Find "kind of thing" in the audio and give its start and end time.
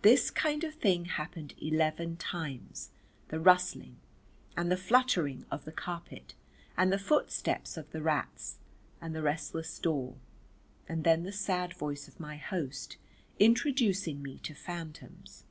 0.30-1.04